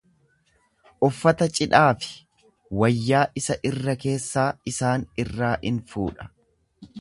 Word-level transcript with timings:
Uffata 1.07 1.47
cidhaa 1.59 1.91
fi 2.05 2.15
wayyaa 2.85 3.21
isa 3.43 3.59
irra-keessaa 3.71 4.47
isaan 4.73 5.05
irraa 5.27 5.53
in 5.73 5.79
fuudha. 5.93 6.29